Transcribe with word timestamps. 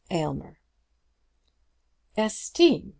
AYLMER. 0.09 0.57
"Esteem!" 2.17 2.87